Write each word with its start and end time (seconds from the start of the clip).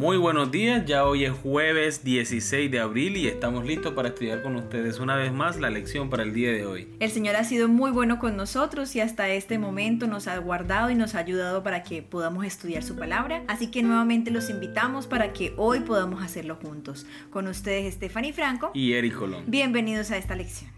Muy 0.00 0.16
buenos 0.16 0.50
días, 0.50 0.86
ya 0.86 1.04
hoy 1.04 1.26
es 1.26 1.32
jueves 1.32 2.02
16 2.02 2.70
de 2.70 2.80
abril 2.80 3.18
y 3.18 3.26
estamos 3.26 3.66
listos 3.66 3.92
para 3.92 4.08
estudiar 4.08 4.42
con 4.42 4.56
ustedes 4.56 4.98
una 4.98 5.14
vez 5.14 5.30
más 5.30 5.60
la 5.60 5.68
lección 5.68 6.08
para 6.08 6.22
el 6.22 6.32
día 6.32 6.50
de 6.52 6.64
hoy. 6.64 6.88
El 7.00 7.10
Señor 7.10 7.36
ha 7.36 7.44
sido 7.44 7.68
muy 7.68 7.90
bueno 7.90 8.18
con 8.18 8.34
nosotros 8.34 8.96
y 8.96 9.02
hasta 9.02 9.28
este 9.28 9.58
momento 9.58 10.06
nos 10.06 10.26
ha 10.26 10.38
guardado 10.38 10.88
y 10.88 10.94
nos 10.94 11.14
ha 11.14 11.18
ayudado 11.18 11.62
para 11.62 11.82
que 11.82 12.00
podamos 12.00 12.46
estudiar 12.46 12.82
su 12.82 12.96
palabra. 12.96 13.42
Así 13.46 13.66
que 13.66 13.82
nuevamente 13.82 14.30
los 14.30 14.48
invitamos 14.48 15.06
para 15.06 15.34
que 15.34 15.52
hoy 15.58 15.80
podamos 15.80 16.22
hacerlo 16.22 16.56
juntos. 16.56 17.04
Con 17.28 17.46
ustedes 17.46 17.92
Stephanie 17.92 18.32
Franco 18.32 18.70
y 18.72 18.94
Eric 18.94 19.18
Colón. 19.18 19.44
Bienvenidos 19.48 20.10
a 20.12 20.16
esta 20.16 20.34
lección. 20.34 20.70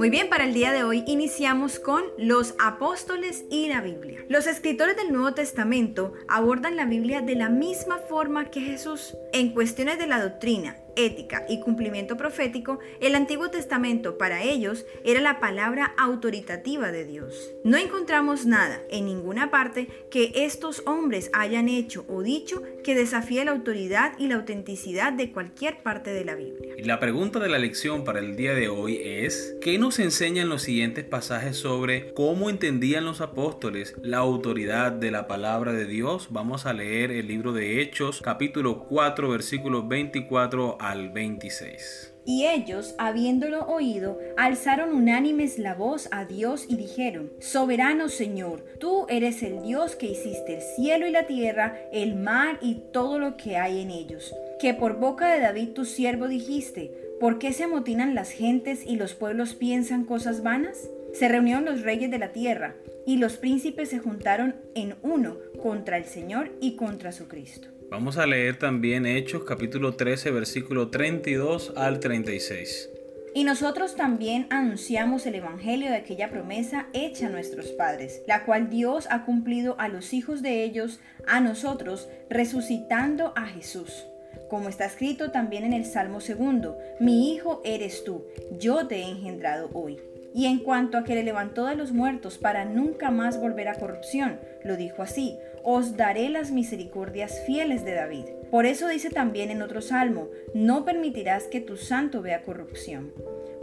Muy 0.00 0.08
bien, 0.08 0.30
para 0.30 0.44
el 0.44 0.54
día 0.54 0.72
de 0.72 0.82
hoy 0.82 1.04
iniciamos 1.06 1.78
con 1.78 2.02
los 2.16 2.54
apóstoles 2.58 3.44
y 3.50 3.68
la 3.68 3.82
Biblia. 3.82 4.24
Los 4.30 4.46
escritores 4.46 4.96
del 4.96 5.12
Nuevo 5.12 5.34
Testamento 5.34 6.14
abordan 6.26 6.74
la 6.74 6.86
Biblia 6.86 7.20
de 7.20 7.34
la 7.34 7.50
misma 7.50 7.98
forma 7.98 8.50
que 8.50 8.62
Jesús. 8.62 9.14
En 9.34 9.52
cuestiones 9.52 9.98
de 9.98 10.06
la 10.06 10.22
doctrina, 10.22 10.78
ética 11.06 11.44
y 11.48 11.60
cumplimiento 11.60 12.16
profético, 12.16 12.78
el 13.00 13.14
Antiguo 13.14 13.50
Testamento 13.50 14.18
para 14.18 14.42
ellos 14.42 14.86
era 15.04 15.20
la 15.20 15.40
palabra 15.40 15.94
autoritativa 15.98 16.92
de 16.92 17.04
Dios. 17.04 17.52
No 17.64 17.76
encontramos 17.76 18.46
nada 18.46 18.80
en 18.90 19.06
ninguna 19.06 19.50
parte 19.50 19.88
que 20.10 20.32
estos 20.34 20.82
hombres 20.86 21.30
hayan 21.32 21.68
hecho 21.68 22.04
o 22.08 22.22
dicho 22.22 22.62
que 22.84 22.94
desafíe 22.94 23.44
la 23.44 23.52
autoridad 23.52 24.12
y 24.18 24.28
la 24.28 24.36
autenticidad 24.36 25.12
de 25.12 25.30
cualquier 25.32 25.82
parte 25.82 26.10
de 26.10 26.24
la 26.24 26.34
Biblia. 26.34 26.74
La 26.84 27.00
pregunta 27.00 27.38
de 27.38 27.48
la 27.48 27.58
lección 27.58 28.04
para 28.04 28.20
el 28.20 28.36
día 28.36 28.54
de 28.54 28.68
hoy 28.68 29.00
es, 29.02 29.56
¿qué 29.60 29.78
nos 29.78 29.98
enseñan 29.98 30.48
los 30.48 30.62
siguientes 30.62 31.04
pasajes 31.04 31.56
sobre 31.56 32.12
cómo 32.14 32.50
entendían 32.50 33.04
los 33.04 33.20
apóstoles 33.20 33.94
la 34.02 34.18
autoridad 34.18 34.92
de 34.92 35.10
la 35.10 35.26
palabra 35.26 35.72
de 35.72 35.86
Dios? 35.86 36.28
Vamos 36.30 36.66
a 36.66 36.72
leer 36.72 37.10
el 37.10 37.28
libro 37.28 37.52
de 37.52 37.80
Hechos, 37.80 38.20
capítulo 38.22 38.84
4, 38.88 39.28
versículos 39.28 39.88
24 39.88 40.76
al 40.90 41.10
26. 41.10 42.14
Y 42.26 42.46
ellos, 42.46 42.94
habiéndolo 42.98 43.66
oído, 43.66 44.18
alzaron 44.36 44.92
unánimes 44.92 45.58
la 45.58 45.74
voz 45.74 46.08
a 46.10 46.24
Dios 46.24 46.66
y 46.68 46.76
dijeron, 46.76 47.32
Soberano 47.38 48.08
Señor, 48.08 48.64
tú 48.80 49.06
eres 49.08 49.42
el 49.42 49.62
Dios 49.62 49.94
que 49.94 50.06
hiciste 50.06 50.56
el 50.56 50.62
cielo 50.62 51.06
y 51.06 51.12
la 51.12 51.26
tierra, 51.26 51.78
el 51.92 52.16
mar 52.16 52.58
y 52.60 52.82
todo 52.92 53.18
lo 53.18 53.36
que 53.36 53.56
hay 53.56 53.80
en 53.80 53.90
ellos, 53.90 54.34
que 54.60 54.74
por 54.74 54.98
boca 54.98 55.32
de 55.32 55.40
David 55.40 55.70
tu 55.70 55.84
siervo 55.84 56.26
dijiste, 56.26 56.92
¿por 57.20 57.38
qué 57.38 57.52
se 57.52 57.64
amotinan 57.64 58.16
las 58.16 58.30
gentes 58.30 58.84
y 58.84 58.96
los 58.96 59.14
pueblos 59.14 59.54
piensan 59.54 60.04
cosas 60.04 60.42
vanas? 60.42 60.90
Se 61.12 61.28
reunieron 61.28 61.64
los 61.64 61.82
reyes 61.82 62.10
de 62.10 62.18
la 62.18 62.32
tierra, 62.32 62.74
y 63.06 63.16
los 63.16 63.36
príncipes 63.36 63.88
se 63.88 63.98
juntaron 63.98 64.56
en 64.74 64.96
uno 65.02 65.36
contra 65.62 65.96
el 65.96 66.04
Señor 66.04 66.52
y 66.60 66.76
contra 66.76 67.12
su 67.12 67.28
Cristo. 67.28 67.68
Vamos 67.90 68.18
a 68.18 68.26
leer 68.26 68.56
también 68.56 69.04
Hechos 69.04 69.42
capítulo 69.42 69.96
13 69.96 70.30
versículo 70.30 70.90
32 70.90 71.72
al 71.76 71.98
36. 71.98 72.88
Y 73.34 73.42
nosotros 73.42 73.96
también 73.96 74.46
anunciamos 74.50 75.26
el 75.26 75.34
Evangelio 75.34 75.90
de 75.90 75.96
aquella 75.96 76.30
promesa 76.30 76.86
hecha 76.92 77.26
a 77.26 77.30
nuestros 77.30 77.66
padres, 77.72 78.22
la 78.28 78.44
cual 78.44 78.70
Dios 78.70 79.08
ha 79.10 79.24
cumplido 79.24 79.74
a 79.80 79.88
los 79.88 80.12
hijos 80.12 80.40
de 80.40 80.62
ellos, 80.62 81.00
a 81.26 81.40
nosotros, 81.40 82.08
resucitando 82.28 83.32
a 83.34 83.46
Jesús. 83.46 84.06
Como 84.48 84.68
está 84.68 84.84
escrito 84.84 85.32
también 85.32 85.64
en 85.64 85.72
el 85.72 85.84
Salmo 85.84 86.20
segundo, 86.20 86.78
mi 87.00 87.32
hijo 87.32 87.60
eres 87.64 88.04
tú, 88.04 88.24
yo 88.60 88.86
te 88.86 88.98
he 88.98 89.10
engendrado 89.10 89.68
hoy. 89.74 89.98
Y 90.32 90.46
en 90.46 90.60
cuanto 90.60 90.96
a 90.96 91.02
que 91.02 91.16
le 91.16 91.24
levantó 91.24 91.66
de 91.66 91.74
los 91.74 91.90
muertos 91.90 92.38
para 92.38 92.64
nunca 92.64 93.10
más 93.10 93.40
volver 93.40 93.66
a 93.66 93.74
corrupción, 93.74 94.38
lo 94.62 94.76
dijo 94.76 95.02
así, 95.02 95.36
os 95.64 95.96
daré 95.96 96.28
las 96.28 96.50
misericordias 96.50 97.42
fieles 97.46 97.84
de 97.84 97.94
David. 97.94 98.24
Por 98.50 98.66
eso 98.66 98.88
dice 98.88 99.10
también 99.10 99.50
en 99.50 99.62
otro 99.62 99.80
salmo, 99.80 100.28
no 100.54 100.84
permitirás 100.84 101.44
que 101.44 101.60
tu 101.60 101.76
santo 101.76 102.22
vea 102.22 102.42
corrupción. 102.42 103.12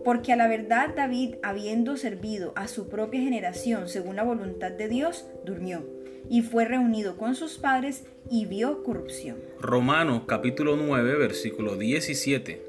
Porque 0.03 0.31
a 0.31 0.35
la 0.35 0.47
verdad 0.47 0.91
David, 0.95 1.35
habiendo 1.43 1.97
servido 1.97 2.53
a 2.55 2.67
su 2.67 2.87
propia 2.87 3.21
generación 3.21 3.89
según 3.89 4.15
la 4.15 4.23
voluntad 4.23 4.71
de 4.71 4.87
Dios, 4.87 5.25
durmió 5.45 5.85
y 6.29 6.41
fue 6.41 6.65
reunido 6.65 7.17
con 7.17 7.35
sus 7.35 7.57
padres 7.57 8.05
y 8.29 8.45
vio 8.45 8.83
corrupción. 8.83 9.37
Romanos 9.59 10.23
capítulo 10.27 10.75
9 10.75 11.15
versículo 11.17 11.75
17. 11.75 12.61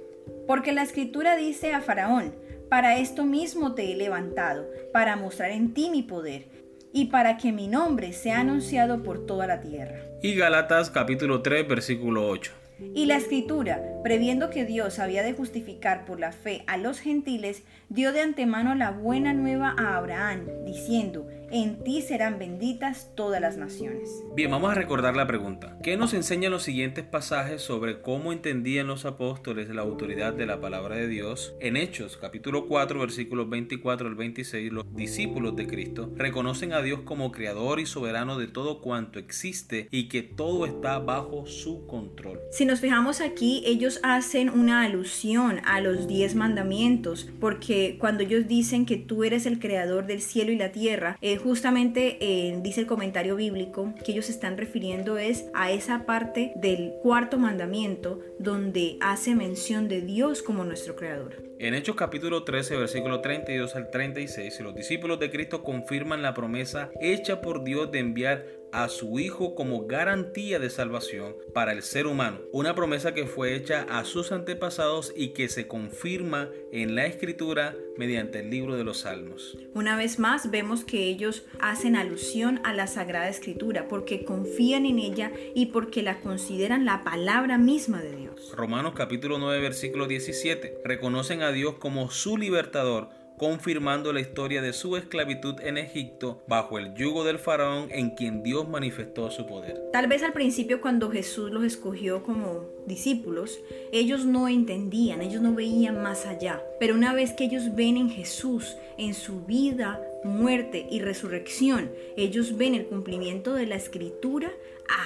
Porque 0.46 0.72
la 0.72 0.82
escritura 0.82 1.36
dice 1.36 1.72
a 1.72 1.80
Faraón, 1.80 2.34
para 2.68 2.98
esto 2.98 3.24
mismo 3.24 3.74
te 3.74 3.92
he 3.92 3.96
levantado, 3.96 4.68
para 4.92 5.16
mostrar 5.16 5.50
en 5.50 5.72
ti 5.72 5.90
mi 5.90 6.02
poder 6.02 6.46
y 6.92 7.06
para 7.06 7.36
que 7.36 7.52
mi 7.52 7.68
nombre 7.68 8.12
sea 8.12 8.40
anunciado 8.40 9.02
por 9.02 9.26
toda 9.26 9.46
la 9.46 9.60
tierra. 9.60 10.00
Y 10.22 10.34
Galatas 10.34 10.90
capítulo 10.90 11.42
3 11.42 11.68
versículo 11.68 12.28
8. 12.28 12.52
Y 12.94 13.06
la 13.06 13.16
escritura, 13.16 13.82
previendo 14.04 14.50
que 14.50 14.64
Dios 14.64 15.00
había 15.00 15.24
de 15.24 15.32
justificar 15.32 16.04
por 16.04 16.20
la 16.20 16.30
fe 16.30 16.62
a 16.68 16.76
los 16.76 17.00
gentiles, 17.00 17.64
dio 17.88 18.12
de 18.12 18.20
antemano 18.20 18.74
la 18.76 18.92
buena 18.92 19.34
nueva 19.34 19.74
a 19.76 19.96
Abraham, 19.96 20.46
diciendo, 20.64 21.26
en 21.50 21.82
ti 21.82 22.02
serán 22.02 22.38
benditas 22.38 23.10
todas 23.14 23.40
las 23.40 23.56
naciones. 23.56 24.08
Bien, 24.34 24.50
vamos 24.50 24.70
a 24.70 24.74
recordar 24.74 25.16
la 25.16 25.26
pregunta. 25.26 25.76
¿Qué 25.82 25.96
nos 25.96 26.14
enseñan 26.14 26.52
los 26.52 26.62
siguientes 26.62 27.04
pasajes 27.04 27.62
sobre 27.62 28.00
cómo 28.00 28.32
entendían 28.32 28.86
los 28.86 29.04
apóstoles 29.04 29.68
la 29.68 29.82
autoridad 29.82 30.34
de 30.34 30.46
la 30.46 30.60
palabra 30.60 30.96
de 30.96 31.08
Dios? 31.08 31.54
En 31.60 31.76
Hechos, 31.76 32.16
capítulo 32.16 32.66
4, 32.66 33.00
versículos 33.00 33.48
24 33.48 34.08
al 34.08 34.14
26, 34.14 34.72
los 34.72 34.84
discípulos 34.94 35.56
de 35.56 35.66
Cristo 35.66 36.12
reconocen 36.16 36.72
a 36.72 36.82
Dios 36.82 37.00
como 37.00 37.32
creador 37.32 37.80
y 37.80 37.86
soberano 37.86 38.38
de 38.38 38.48
todo 38.48 38.80
cuanto 38.80 39.18
existe 39.18 39.88
y 39.90 40.08
que 40.08 40.22
todo 40.22 40.66
está 40.66 40.98
bajo 40.98 41.46
su 41.46 41.86
control. 41.86 42.40
Si 42.50 42.64
nos 42.64 42.80
fijamos 42.80 43.20
aquí, 43.20 43.62
ellos 43.66 44.00
hacen 44.02 44.50
una 44.50 44.82
alusión 44.82 45.60
a 45.64 45.80
los 45.80 46.06
diez 46.06 46.34
mandamientos, 46.34 47.28
porque 47.40 47.96
cuando 47.98 48.22
ellos 48.24 48.48
dicen 48.48 48.86
que 48.86 48.96
tú 48.96 49.24
eres 49.24 49.46
el 49.46 49.58
creador 49.58 50.06
del 50.06 50.20
cielo 50.20 50.52
y 50.52 50.56
la 50.56 50.72
tierra, 50.72 51.16
eh, 51.20 51.37
justamente 51.38 52.18
eh, 52.20 52.58
dice 52.62 52.80
el 52.82 52.86
comentario 52.86 53.36
bíblico 53.36 53.92
que 54.04 54.12
ellos 54.12 54.28
están 54.28 54.56
refiriendo 54.56 55.18
es 55.18 55.46
a 55.54 55.70
esa 55.70 56.06
parte 56.06 56.52
del 56.56 56.94
cuarto 57.02 57.38
mandamiento 57.38 58.20
donde 58.38 58.96
hace 59.00 59.34
mención 59.34 59.88
de 59.88 60.00
Dios 60.00 60.42
como 60.42 60.64
nuestro 60.64 60.96
creador. 60.96 61.48
En 61.60 61.74
Hechos 61.74 61.96
capítulo 61.96 62.44
13, 62.44 62.76
versículo 62.76 63.20
32 63.20 63.74
al 63.74 63.90
36, 63.90 64.60
los 64.60 64.74
discípulos 64.76 65.18
de 65.18 65.30
Cristo 65.30 65.64
confirman 65.64 66.22
la 66.22 66.32
promesa 66.32 66.90
hecha 67.00 67.40
por 67.40 67.64
Dios 67.64 67.90
de 67.90 67.98
enviar 67.98 68.46
a 68.72 68.88
su 68.88 69.18
Hijo 69.18 69.54
como 69.54 69.86
garantía 69.86 70.58
de 70.58 70.70
salvación 70.70 71.34
para 71.52 71.72
el 71.72 71.82
ser 71.82 72.06
humano. 72.06 72.40
Una 72.52 72.74
promesa 72.74 73.14
que 73.14 73.26
fue 73.26 73.54
hecha 73.54 73.86
a 73.88 74.04
sus 74.04 74.32
antepasados 74.32 75.12
y 75.16 75.28
que 75.28 75.48
se 75.48 75.66
confirma 75.66 76.48
en 76.72 76.94
la 76.94 77.06
Escritura 77.06 77.74
mediante 77.96 78.40
el 78.40 78.50
libro 78.50 78.76
de 78.76 78.84
los 78.84 78.98
Salmos. 79.00 79.58
Una 79.74 79.96
vez 79.96 80.18
más 80.18 80.50
vemos 80.50 80.84
que 80.84 81.04
ellos 81.04 81.44
hacen 81.60 81.96
alusión 81.96 82.60
a 82.64 82.72
la 82.72 82.86
Sagrada 82.86 83.28
Escritura 83.28 83.88
porque 83.88 84.24
confían 84.24 84.86
en 84.86 84.98
ella 84.98 85.32
y 85.54 85.66
porque 85.66 86.02
la 86.02 86.20
consideran 86.20 86.84
la 86.84 87.04
palabra 87.04 87.58
misma 87.58 88.02
de 88.02 88.16
Dios. 88.16 88.54
Romanos 88.56 88.92
capítulo 88.94 89.38
9 89.38 89.60
versículo 89.60 90.06
17. 90.06 90.78
Reconocen 90.84 91.42
a 91.42 91.52
Dios 91.52 91.74
como 91.74 92.10
su 92.10 92.36
libertador 92.36 93.10
confirmando 93.38 94.12
la 94.12 94.20
historia 94.20 94.60
de 94.60 94.72
su 94.72 94.96
esclavitud 94.96 95.60
en 95.60 95.78
Egipto 95.78 96.42
bajo 96.46 96.78
el 96.78 96.94
yugo 96.94 97.24
del 97.24 97.38
faraón 97.38 97.88
en 97.90 98.10
quien 98.10 98.42
Dios 98.42 98.68
manifestó 98.68 99.30
su 99.30 99.46
poder. 99.46 99.80
Tal 99.92 100.08
vez 100.08 100.22
al 100.22 100.32
principio 100.32 100.80
cuando 100.80 101.10
Jesús 101.10 101.50
los 101.50 101.64
escogió 101.64 102.22
como 102.22 102.66
discípulos, 102.86 103.60
ellos 103.92 104.26
no 104.26 104.48
entendían, 104.48 105.22
ellos 105.22 105.40
no 105.40 105.54
veían 105.54 106.02
más 106.02 106.26
allá, 106.26 106.62
pero 106.80 106.94
una 106.94 107.14
vez 107.14 107.32
que 107.32 107.44
ellos 107.44 107.74
ven 107.74 107.96
en 107.96 108.10
Jesús, 108.10 108.76
en 108.98 109.14
su 109.14 109.44
vida, 109.46 110.00
muerte 110.24 110.86
y 110.90 111.00
resurrección, 111.00 111.90
ellos 112.16 112.56
ven 112.56 112.74
el 112.74 112.86
cumplimiento 112.86 113.54
de 113.54 113.66
la 113.66 113.76
escritura, 113.76 114.50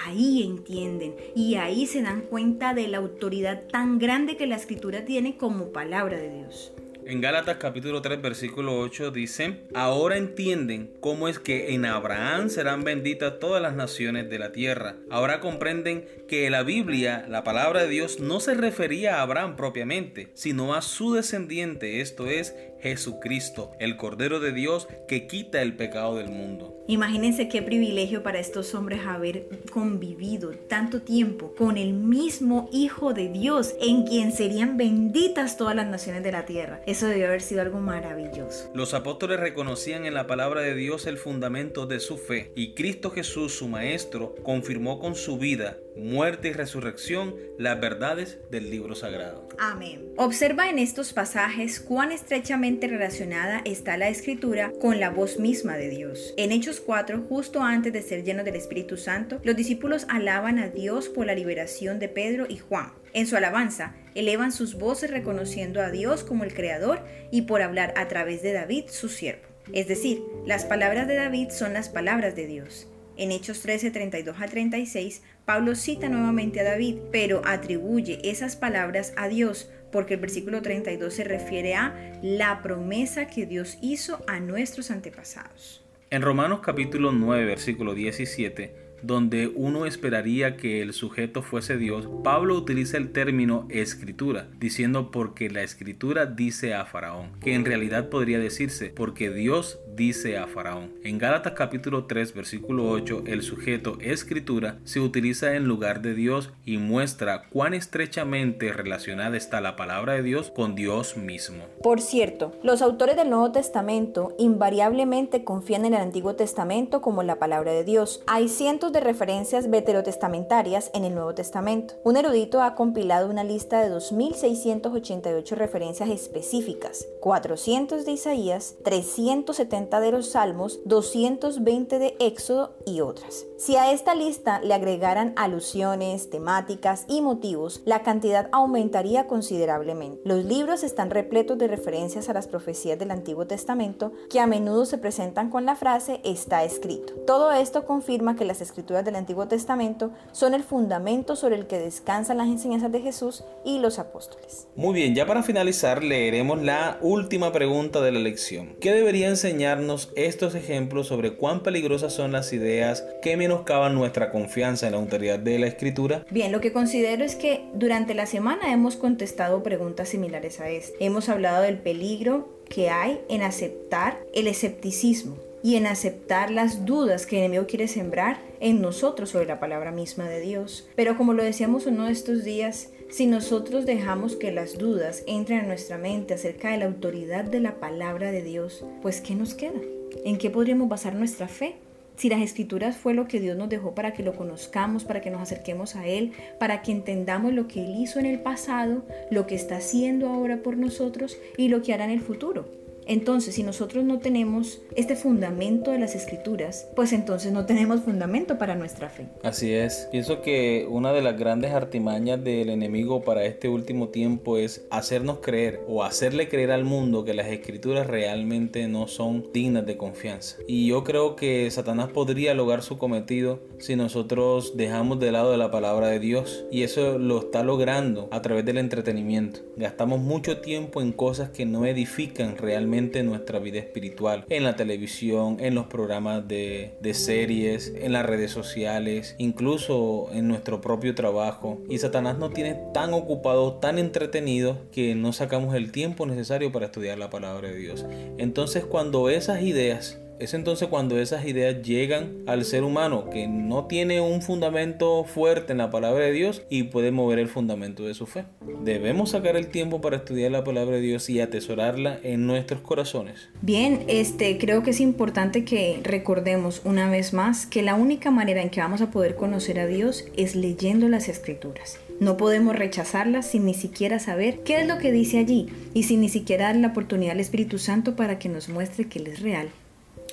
ahí 0.07 0.43
entienden 0.43 1.15
y 1.35 1.57
ahí 1.57 1.87
se 1.87 2.03
dan 2.03 2.23
cuenta 2.23 2.73
de 2.73 2.89
la 2.89 2.99
autoridad 2.99 3.65
tan 3.71 3.99
grande 3.99 4.37
que 4.37 4.47
la 4.47 4.57
escritura 4.57 5.05
tiene 5.05 5.37
como 5.37 5.73
palabra 5.73 6.17
de 6.17 6.31
Dios. 6.31 6.73
En 7.05 7.21
Gálatas 7.21 7.57
capítulo 7.57 8.01
3 8.01 8.23
versículo 8.23 8.79
8 8.79 9.11
dice, 9.11 9.63
ahora 9.75 10.17
entienden 10.17 10.93
cómo 11.01 11.27
es 11.27 11.41
que 11.41 11.75
en 11.75 11.85
Abraham 11.85 12.49
serán 12.49 12.85
benditas 12.85 13.41
todas 13.41 13.61
las 13.61 13.75
naciones 13.75 14.31
de 14.31 14.39
la 14.39 14.53
tierra. 14.53 14.95
Ahora 15.11 15.41
comprenden 15.41 16.07
que 16.29 16.49
la 16.49 16.63
Biblia, 16.63 17.27
la 17.29 17.43
palabra 17.43 17.83
de 17.83 17.89
Dios, 17.89 18.21
no 18.21 18.39
se 18.39 18.55
refería 18.55 19.17
a 19.17 19.23
Abraham 19.23 19.57
propiamente, 19.57 20.31
sino 20.35 20.75
a 20.75 20.83
su 20.83 21.13
descendiente, 21.15 22.01
esto 22.01 22.29
es 22.29 22.55
Jesucristo, 22.83 23.73
el 23.79 23.97
Cordero 23.97 24.41
de 24.41 24.53
Dios 24.53 24.89
que 25.07 25.27
quita 25.27 25.63
el 25.63 25.77
pecado 25.77 26.17
del 26.17 26.29
mundo. 26.29 26.77
Imagínense 26.89 27.49
qué 27.49 27.63
privilegio 27.63 28.23
para 28.25 28.41
estos 28.41 28.75
hombres 28.75 29.07
haber 29.07 29.49
convivido 29.71 30.51
tanto 30.69 31.01
tiempo 31.03 31.55
con 31.57 31.79
el 31.79 31.93
mismo 31.93 32.69
Hijo 32.73 33.15
de 33.15 33.29
Dios, 33.29 33.75
en 33.81 34.05
quien 34.05 34.33
serían 34.33 34.77
benditas 34.77 35.57
todas 35.57 35.77
las 35.77 35.87
naciones 35.87 36.25
de 36.25 36.33
la 36.33 36.45
tierra. 36.45 36.81
Eso 36.87 37.07
debió 37.07 37.27
haber 37.27 37.41
sido 37.41 37.63
algo 37.63 37.81
maravilloso. 37.81 38.71
Los 38.75 38.95
apóstoles 38.95 39.39
reconocían 39.39 40.05
en 40.05 40.15
la 40.15 40.27
palabra 40.27 40.61
de 40.61 40.75
Dios 40.75 41.07
el 41.07 41.19
fundamento 41.19 41.87
de 41.87 42.01
su 42.01 42.19
fe 42.19 42.53
y 42.57 42.75
Cristo 42.75 43.11
Jesús, 43.11 43.55
su 43.55 43.69
Maestro, 43.69 44.35
confirmó 44.43 44.99
con 44.99 45.15
su 45.15 45.39
vida, 45.39 45.77
muerte 45.97 46.49
y 46.49 46.53
resurrección 46.53 47.35
las 47.59 47.81
verdades 47.81 48.39
del 48.51 48.71
libro 48.71 48.95
sagrado. 48.95 49.49
Amén. 49.59 50.13
Observa 50.17 50.69
en 50.69 50.79
estos 50.79 51.13
pasajes 51.13 51.81
cuán 51.81 52.13
estrechamente 52.13 52.89
relacionada 52.89 53.63
está 53.65 53.97
la 53.97 54.09
escritura 54.09 54.73
con 54.81 55.01
la 55.01 55.11
voz 55.11 55.39
misma 55.39 55.77
de 55.77 55.89
Dios. 55.89 56.35
En 56.37 56.53
Hechos 56.53 56.81
4, 56.81 57.27
justo 57.29 57.63
antes 57.63 57.93
de 57.93 58.03
ser 58.03 58.25
llenos 58.25 58.45
del 58.45 58.57
Espíritu 58.57 58.97
Santo, 58.97 59.41
los 59.45 59.57
discípulos 59.57 60.07
alaban 60.09 60.59
a 60.59 60.69
Dios 60.69 61.09
por 61.09 61.27
la 61.27 61.35
liberación 61.35 61.99
de 61.99 62.09
Pedro 62.09 62.47
y 62.49 62.59
Juan. 62.59 62.93
En 63.13 63.27
su 63.27 63.37
alabanza, 63.37 63.95
elevan 64.15 64.53
sus 64.53 64.75
voces 64.75 65.11
reconociendo 65.11 65.83
a 65.83 65.91
Dios 65.91 66.25
como 66.25 66.45
el 66.45 66.55
Creador 66.55 67.01
y 67.31 67.43
por 67.43 67.63
hablar 67.63 67.93
a 67.97 68.09
través 68.09 68.43
de 68.43 68.53
David, 68.53 68.85
su 68.89 69.09
siervo. 69.09 69.43
Es 69.73 69.87
decir, 69.87 70.23
las 70.47 70.65
palabras 70.65 71.07
de 71.07 71.15
David 71.15 71.51
son 71.51 71.73
las 71.73 71.89
palabras 71.89 72.35
de 72.35 72.47
Dios. 72.47 72.89
En 73.17 73.31
Hechos 73.31 73.61
13, 73.61 73.91
32 73.91 74.41
al 74.41 74.51
36, 74.51 75.23
Pablo 75.45 75.75
cita 75.75 76.09
nuevamente 76.09 76.61
a 76.61 76.65
David, 76.65 76.97
pero 77.11 77.43
atribuye 77.45 78.21
esas 78.25 78.57
palabras 78.57 79.13
a 79.17 79.29
Dios, 79.29 79.71
porque 79.91 80.15
el 80.15 80.21
versículo 80.21 80.63
32 80.63 81.13
se 81.13 81.25
refiere 81.25 81.75
a 81.75 81.95
la 82.23 82.63
promesa 82.63 83.27
que 83.27 83.47
Dios 83.47 83.79
hizo 83.83 84.25
a 84.27 84.41
nuestros 84.41 84.91
antepasados. 84.91 85.85
En 86.11 86.23
Romanos 86.23 86.61
capítulo 86.63 87.13
9, 87.13 87.45
versículo 87.45 87.95
17, 87.95 88.92
donde 89.03 89.49
uno 89.55 89.87
esperaría 89.87 90.57
que 90.57 90.83
el 90.83 90.93
sujeto 90.93 91.43
fuese 91.43 91.77
Dios, 91.77 92.09
Pablo 92.25 92.57
utiliza 92.57 92.97
el 92.97 93.13
término 93.13 93.67
escritura, 93.71 94.49
diciendo 94.59 95.11
porque 95.11 95.51
la 95.51 95.63
escritura 95.63 96.27
dice 96.27 96.75
a 96.75 96.85
Faraón, 96.85 97.33
que 97.41 97.55
en 97.55 97.65
realidad 97.65 98.09
podría 98.09 98.39
decirse 98.39 98.93
porque 98.95 99.31
Dios 99.31 99.79
dice 99.95 100.39
a 100.39 100.47
Faraón. 100.47 100.93
En 101.05 101.19
Gálatas 101.19 101.53
capítulo 101.53 102.07
3 102.07 102.35
versículo 102.35 102.89
8 102.89 103.25
el 103.27 103.43
sujeto 103.43 103.99
escritura 104.01 104.79
se 104.85 105.01
utiliza 105.01 105.55
en 105.55 105.65
lugar 105.65 106.03
de 106.03 106.15
Dios 106.15 106.51
y 106.65 106.79
muestra 106.79 107.49
cuán 107.51 107.75
estrechamente 107.75 108.73
relacionada 108.73 109.37
está 109.37 109.61
la 109.61 109.77
palabra 109.77 110.15
de 110.15 110.23
Dios 110.23 110.51
con 110.51 110.75
Dios 110.75 111.17
mismo. 111.17 111.65
Por 111.83 112.01
cierto, 112.01 112.53
los 112.63 112.83
autores 112.83 113.17
del 113.17 113.31
Nuevo 113.31 113.53
Testamento 113.53 114.35
invariablemente 114.39 115.45
confían 115.45 115.85
en 115.85 115.95
el 115.95 116.01
Antiguo 116.01 116.35
Testamento 116.35 117.01
como 117.01 117.23
la 117.23 117.39
palabra 117.39 117.73
de 117.73 117.85
Dios. 117.85 118.23
Hay 118.27 118.49
cientos 118.49 118.92
de 118.93 119.01
referencias 119.01 119.71
veterotestamentarias 119.71 120.91
en 120.95 121.05
el 121.05 121.15
Nuevo 121.15 121.35
Testamento. 121.35 121.95
Un 122.05 122.17
erudito 122.17 122.63
ha 122.63 122.75
compilado 122.75 123.29
una 123.29 123.45
lista 123.45 123.81
de 123.81 123.95
2.688 123.95 125.57
referencias 125.57 126.09
específicas, 126.11 127.07
400 127.21 128.05
de 128.05 128.13
Isaías, 128.13 128.77
370 128.85 130.01
de 130.01 130.13
los 130.13 130.31
Salmos, 130.31 130.81
220 130.85 131.99
de 131.99 132.17
Éxodo 132.21 132.77
y 132.87 133.01
otras. 133.01 133.47
Si 133.65 133.77
a 133.77 133.93
esta 133.93 134.17
lista 134.17 134.61
le 134.61 134.75
agregaran 134.75 135.35
alusiones, 135.37 136.31
temáticas 136.31 137.05
y 137.09 137.21
motivos, 137.21 137.81
la 137.85 138.03
cantidad 138.03 138.49
aumentaría 138.51 139.29
considerablemente. 139.29 140.21
Los 140.25 140.45
libros 140.45 140.83
están 140.83 141.11
repletos 141.11 141.59
de 141.59 141.69
referencias 141.69 142.29
a 142.29 142.33
las 142.33 142.49
profecías 142.49 142.99
del 142.99 143.13
Antiguo 143.13 143.47
Testamento 143.47 144.15
que 144.29 144.41
a 144.41 144.49
menudo 144.49 144.85
se 144.85 144.99
presentan 144.99 145.49
con 145.49 145.65
la 145.65 145.77
frase 145.77 146.21
está 146.25 146.65
escrito. 146.65 147.13
Todo 147.25 147.53
esto 147.53 147.87
confirma 147.87 148.35
que 148.35 148.45
las 148.45 148.61
escrituras 148.61 149.05
del 149.05 149.15
Antiguo 149.15 149.47
Testamento 149.47 150.11
son 150.33 150.55
el 150.55 150.65
fundamento 150.65 151.37
sobre 151.37 151.55
el 151.55 151.69
que 151.69 151.79
descansan 151.79 152.39
las 152.39 152.49
enseñanzas 152.49 152.91
de 152.91 153.01
Jesús 153.01 153.45
y 153.65 153.79
los 153.79 154.01
apóstoles. 154.01 154.67
Muy 154.75 154.93
bien, 154.93 155.15
ya 155.15 155.25
para 155.25 155.45
finalizar 155.45 156.03
leeremos 156.03 156.61
la 156.61 156.99
última 157.01 157.53
pregunta 157.53 158.01
de 158.01 158.11
la 158.11 158.19
lección. 158.19 158.75
¿Qué 158.81 158.91
debería 158.91 159.29
enseñarnos 159.29 160.11
estos 160.17 160.57
ejemplos 160.57 161.07
sobre 161.07 161.37
cuán 161.37 161.63
peligrosas 161.63 162.13
son 162.13 162.33
las 162.33 162.53
ideas 162.53 163.05
que 163.23 163.37
menoscaban 163.53 163.95
nuestra 163.95 164.31
confianza 164.31 164.87
en 164.87 164.93
la 164.93 164.99
autoridad 164.99 165.39
de 165.39 165.59
la 165.59 165.67
escritura? 165.67 166.25
Bien, 166.31 166.53
lo 166.53 166.61
que 166.61 166.73
considero 166.73 167.25
es 167.25 167.37
que 167.37 167.67
durante 167.75 168.15
la 168.15 168.27
semana 168.27 168.73
hemos 168.73 168.97
contestado 168.97 169.63
preguntas 169.63 170.09
similares 170.09 170.61
a 170.61 170.71
esta. 170.71 170.97
Hemos 171.01 171.29
hablado 171.29 171.63
del 171.63 171.79
peligro 171.79 172.49
que 172.69 172.89
hay 172.89 173.21
en 173.29 173.43
aceptar 173.43 174.19
el 174.33 174.47
escepticismo 174.47 175.37
y 175.63 175.77
en 175.77 175.87
aceptar 175.87 176.51
las 176.51 176.87
dudas 176.87 177.27
que 177.27 177.37
el 177.37 177.45
enemigo 177.45 177.67
quiere 177.67 177.89
sembrar 177.89 178.39
en 178.61 178.81
nosotros 178.81 179.31
sobre 179.31 179.47
la 179.47 179.61
palabra 179.61 179.93
misma 179.93 180.29
de 180.29 180.41
Dios. 180.41 180.89
Pero 180.97 181.17
como 181.17 181.35
lo 181.35 181.45
decíamos 181.45 181.87
uno 181.87 182.07
de 182.07 182.13
estos 182.13 182.45
días, 182.45 182.89
si 183.11 183.27
nosotros 183.27 183.85
dejamos 183.85 184.37
que 184.37 184.51
las 184.51 184.79
dudas 184.79 185.23
entren 185.27 185.61
a 185.61 185.67
nuestra 185.67 185.99
mente 185.99 186.35
acerca 186.35 186.71
de 186.71 186.79
la 186.79 186.87
autoridad 186.87 187.45
de 187.45 187.61
la 187.61 187.79
palabra 187.79 188.33
de 188.33 188.43
Dios, 188.43 188.85
pues 189.03 189.21
¿qué 189.21 189.35
nos 189.35 189.55
queda? 189.55 189.81
¿En 190.25 190.39
qué 190.39 190.49
podríamos 190.51 190.89
basar 190.89 191.15
nuestra 191.15 191.47
fe? 191.47 191.77
Si 192.23 192.29
las 192.29 192.41
escrituras 192.41 192.97
fue 192.97 193.15
lo 193.15 193.27
que 193.27 193.41
Dios 193.41 193.57
nos 193.57 193.69
dejó 193.69 193.97
para 193.97 194.13
que 194.13 194.23
lo 194.23 194.37
conozcamos, 194.37 195.03
para 195.03 195.21
que 195.21 195.29
nos 195.29 195.43
acerquemos 195.43 195.97
a 195.97 196.07
Él, 196.07 196.31
para 196.61 196.81
que 196.81 196.93
entendamos 196.93 197.53
lo 197.53 197.67
que 197.67 197.85
Él 197.85 197.97
hizo 198.01 198.21
en 198.21 198.27
el 198.27 198.39
pasado, 198.39 199.05
lo 199.33 199.49
que 199.49 199.57
está 199.57 199.79
haciendo 199.79 200.29
ahora 200.29 200.63
por 200.63 200.77
nosotros 200.77 201.37
y 201.57 201.67
lo 201.67 201.83
que 201.83 201.93
hará 201.93 202.05
en 202.05 202.13
el 202.13 202.21
futuro. 202.21 202.82
Entonces, 203.07 203.55
si 203.55 203.63
nosotros 203.63 204.05
no 204.05 204.19
tenemos 204.19 204.81
este 204.95 205.17
fundamento 205.17 205.91
de 205.91 205.99
las 205.99 206.15
escrituras, 206.15 206.89
pues 206.95 207.13
entonces 207.13 207.53
no 207.53 207.67
tenemos 207.67 208.03
fundamento 208.03 208.59
para 208.59 208.75
nuestra 208.75 209.09
fe. 209.09 209.27
Así 209.43 209.73
es. 209.73 210.09
Pienso 210.11 210.43
que 210.43 210.87
una 210.89 211.13
de 211.13 211.23
las 211.23 211.39
grandes 211.39 211.73
artimañas 211.73 212.43
del 212.43 212.69
enemigo 212.71 213.23
para 213.23 213.45
este 213.45 213.69
último 213.69 214.09
tiempo 214.09 214.57
es 214.57 214.87
hacernos 214.91 215.39
creer 215.41 215.81
o 215.89 216.05
hacerle 216.05 216.49
creer 216.49 216.71
al 216.71 216.85
mundo 216.85 217.25
que 217.25 217.35
las 217.35 217.49
escrituras 217.49 218.07
realmente 218.07 218.87
no 218.89 219.09
son 219.09 219.49
dignas 219.53 219.87
de 219.87 219.97
confianza. 219.97 220.57
Y 220.69 220.87
yo 220.87 221.05
creo 221.05 221.37
que 221.37 221.71
Satanás 221.71 222.11
podría 222.11 222.55
lograr 222.55 222.83
su 222.83 222.99
cometido 222.99 223.61
si 223.79 223.97
nosotros 223.97 224.77
dejamos 224.77 225.19
de 225.19 225.33
lado 225.33 225.57
la 225.57 225.71
palabra 225.71 226.09
de 226.09 226.21
Dios. 226.21 226.65
Y 226.71 226.83
eso 226.83 227.19
lo 227.19 227.41
está 227.41 227.63
logrando 227.63 228.29
a 228.31 228.43
través 228.43 228.65
del 228.65 228.79
entretenimiento. 228.79 229.61
Gastamos 229.77 230.21
mucho 230.21 230.61
tiempo 230.61 231.03
en 231.03 231.13
cosas 231.13 231.51
que 231.51 231.67
no 231.67 231.85
edifican 231.87 232.57
realmente 232.57 232.92
nuestra 233.23 233.59
vida 233.59 233.79
espiritual, 233.79 234.45
en 234.49 234.65
la 234.65 234.77
televisión, 234.77 235.57
en 235.61 235.75
los 235.75 235.87
programas 235.87 236.47
de, 236.47 236.95
de 237.01 237.15
series, 237.15 237.93
en 237.97 238.13
las 238.13 238.27
redes 238.27 238.51
sociales, 238.51 239.35
incluso 239.39 240.29
en 240.33 240.49
nuestro 240.49 240.81
propio 240.81 241.15
trabajo. 241.15 241.81
Y 241.89 241.99
Satanás 241.99 242.39
nos 242.39 242.53
tiene 242.53 242.79
tan 242.93 243.15
ocupado, 243.15 243.75
tan 243.75 243.99
entretenido, 243.99 244.79
que 244.93 245.15
no 245.15 245.33
sacamos 245.33 245.75
el 245.75 245.91
tiempo 245.91 246.27
necesario 246.27 246.71
para 246.71 246.87
estudiar 246.87 247.19
la 247.19 247.31
palabra 247.31 247.69
de 247.69 247.77
Dios. 247.77 248.05
Entonces 248.39 248.85
cuando 248.85 249.31
esas 249.31 249.63
ideas 249.63 250.22
es 250.43 250.55
entonces 250.55 250.89
cuando 250.89 251.21
esas 251.21 251.47
ideas 251.47 251.83
llegan 251.83 252.43
al 252.47 252.65
ser 252.65 252.83
humano 252.83 253.31
que 253.31 253.47
no 253.47 253.87
tiene 253.87 254.21
un 254.21 254.43
fundamento 254.43 255.23
fuerte 255.23 255.71
en 255.71 255.79
la 255.79 255.91
palabra 255.91 256.25
de 256.25 256.33
Dios 256.33 256.63
y 256.69 256.85
puede 256.85 257.13
mover 257.13 257.39
el 257.39 257.47
fundamento 257.47 258.03
de 258.03 258.15
su 258.15 258.27
fe. 258.27 258.45
Debemos 258.83 259.31
sacar 259.31 259.57
el 259.57 259.69
tiempo 259.69 260.01
para 260.01 260.17
estudiar 260.17 260.51
la 260.51 260.65
palabra 260.65 260.97
de 260.97 261.03
Dios 261.03 261.31
y 261.31 261.41
atesorarla 261.41 262.19
en 262.25 262.49
nuestros 262.49 262.81
corazones. 262.81 263.51
Bien, 263.61 264.03
este 264.09 264.59
creo 264.59 264.83
que 264.83 264.91
es 264.91 265.01
importante 265.01 265.65
que 265.65 266.01
recordemos 266.03 266.83
una 266.85 267.09
vez 267.09 267.33
más 267.33 267.65
que 267.65 267.83
la 267.83 267.95
única 267.95 268.33
manera 268.33 268.63
en 268.63 268.71
que 268.71 268.81
vamos 268.81 269.01
a 269.01 269.13
poder 269.13 269.37
conocer 269.37 269.79
a 269.79 269.87
Dios 269.87 270.25
es 270.37 270.57
leyendo 270.57 271.09
las 271.09 271.29
escrituras. 271.29 272.01
No 272.19 272.37
podemos 272.37 272.75
rechazarlas 272.75 273.49
sin 273.49 273.65
ni 273.65 273.75
siquiera 273.75 274.19
saber 274.19 274.61
qué 274.65 274.81
es 274.81 274.89
lo 274.89 274.99
que 274.99 275.13
dice 275.13 275.39
allí 275.39 275.69
y 275.95 276.03
sin 276.03 276.21
ni 276.21 276.29
siquiera 276.29 276.67
dar 276.67 276.77
la 276.77 276.89
oportunidad 276.89 277.33
al 277.33 277.41
Espíritu 277.41 277.79
Santo 277.79 278.17
para 278.17 278.41
que 278.41 278.49
nos 278.49 278.69
muestre 278.69 279.09
que 279.09 279.21
Él 279.21 279.29
es 279.29 279.41
real. 279.41 279.69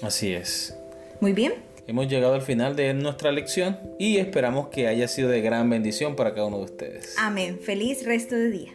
Así 0.02 0.34
es. 0.34 0.76
Muy 1.22 1.34
bien. 1.34 1.54
Hemos 1.88 2.08
llegado 2.08 2.36
al 2.36 2.44
final 2.44 2.76
de 2.76 2.94
nuestra 2.94 3.32
lección 3.32 3.80
y 3.98 4.18
esperamos 4.18 4.68
que 4.68 4.88
haya 4.88 5.08
sido 5.08 5.30
de 5.30 5.42
gran 5.42 5.70
bendición 5.70 6.16
para 6.16 6.34
cada 6.34 6.46
uno 6.46 6.60
de 6.60 6.66
ustedes. 6.66 7.16
Amén. 7.18 7.60
Feliz 7.60 8.06
resto 8.06 8.36
de 8.36 8.50
día. 8.52 8.72